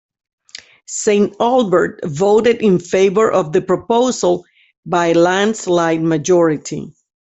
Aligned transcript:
Saint 0.87 1.35
Albert 1.39 1.99
voted 2.03 2.59
in 2.63 2.79
favour 2.79 3.29
of 3.31 3.51
the 3.53 3.61
proposal 3.61 4.43
by 4.83 5.09
a 5.09 5.13
landslide 5.13 6.01
majority. 6.01 6.91